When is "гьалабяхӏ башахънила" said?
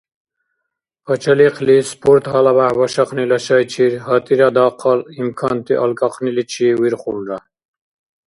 2.31-3.37